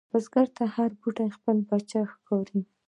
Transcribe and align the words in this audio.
بزګر 0.11 0.47
ته 0.55 0.63
هره 0.73 0.95
بوټۍ 1.01 1.29
خپل 1.37 1.57
بچی 1.69 2.01
ښکاري 2.11 2.61